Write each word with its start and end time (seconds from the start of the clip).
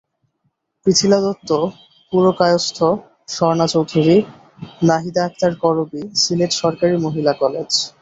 পৃথিলা 0.85 1.19
দত্ত 1.21 1.49
পুরকায়স্থ, 2.13 2.77
স্বর্ণা 3.27 3.67
চৌধুরী, 3.67 4.17
নাহিদা 4.83 5.21
আক্তার 5.25 5.53
করবী, 5.63 6.01
সিলেট 6.21 6.51
সরকারি 6.61 6.95
মহিলা 7.05 7.33
কলেজ। 7.41 7.71